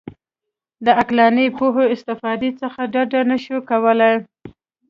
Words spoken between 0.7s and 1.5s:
د عقلاني